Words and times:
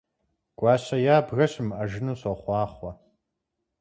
Гуащэ 0.57 0.97
ябгэ 1.15 1.45
щымыӀэжыну 1.51 2.19
сохъуахъуэ! 2.21 2.91